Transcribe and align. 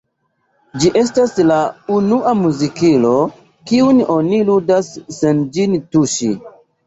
Ĝi 0.83 0.89
estas 1.01 1.35
la 1.49 1.57
unua 1.95 2.31
muzikilo, 2.39 3.11
kiun 3.71 4.01
oni 4.15 4.39
ludas 4.49 4.89
sen 5.19 5.45
ĝin 5.59 5.77
tuŝi. 5.93 6.33